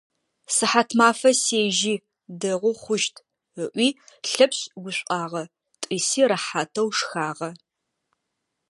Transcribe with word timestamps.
Сыхьатмафэ 0.55 1.31
сежьи, 1.43 1.95
дэгъоу 2.39 2.75
хъущт,- 2.81 3.15
ыӏуи 3.63 3.89
Лъэпшъ 4.31 4.61
гушӏуагъэ, 4.81 5.43
тӏыси 5.81 6.21
рэхьатэу 6.29 6.89
шхагъэ. 6.97 7.49